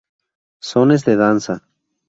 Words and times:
Sones 0.71 1.05
de 1.05 1.15
danza. 1.15 1.61